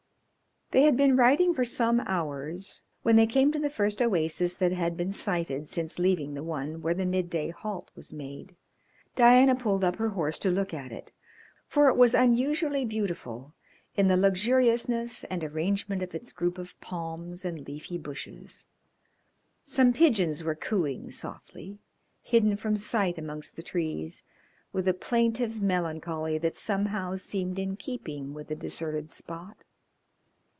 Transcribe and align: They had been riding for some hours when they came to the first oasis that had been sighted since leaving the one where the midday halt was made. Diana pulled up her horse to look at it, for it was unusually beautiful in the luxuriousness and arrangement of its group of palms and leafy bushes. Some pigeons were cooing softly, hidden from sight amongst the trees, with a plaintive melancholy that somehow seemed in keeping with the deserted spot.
They 0.73 0.83
had 0.83 0.95
been 0.95 1.17
riding 1.17 1.53
for 1.53 1.65
some 1.65 1.99
hours 2.05 2.81
when 3.03 3.17
they 3.17 3.27
came 3.27 3.51
to 3.51 3.59
the 3.59 3.69
first 3.69 4.01
oasis 4.01 4.53
that 4.53 4.71
had 4.71 4.95
been 4.95 5.11
sighted 5.11 5.67
since 5.67 5.99
leaving 5.99 6.33
the 6.33 6.43
one 6.45 6.81
where 6.81 6.93
the 6.93 7.05
midday 7.05 7.49
halt 7.49 7.91
was 7.93 8.13
made. 8.13 8.55
Diana 9.13 9.53
pulled 9.53 9.83
up 9.83 9.97
her 9.97 10.07
horse 10.11 10.39
to 10.39 10.49
look 10.49 10.73
at 10.73 10.93
it, 10.93 11.11
for 11.67 11.89
it 11.89 11.97
was 11.97 12.13
unusually 12.15 12.85
beautiful 12.85 13.53
in 13.97 14.07
the 14.07 14.15
luxuriousness 14.15 15.25
and 15.25 15.43
arrangement 15.43 16.01
of 16.03 16.15
its 16.15 16.31
group 16.31 16.57
of 16.57 16.79
palms 16.79 17.43
and 17.43 17.67
leafy 17.67 17.97
bushes. 17.97 18.65
Some 19.63 19.91
pigeons 19.91 20.41
were 20.41 20.55
cooing 20.55 21.11
softly, 21.11 21.79
hidden 22.21 22.55
from 22.55 22.77
sight 22.77 23.17
amongst 23.17 23.57
the 23.57 23.61
trees, 23.61 24.23
with 24.71 24.87
a 24.87 24.93
plaintive 24.93 25.61
melancholy 25.61 26.37
that 26.37 26.55
somehow 26.55 27.17
seemed 27.17 27.59
in 27.59 27.75
keeping 27.75 28.33
with 28.33 28.47
the 28.47 28.55
deserted 28.55 29.11
spot. 29.11 29.65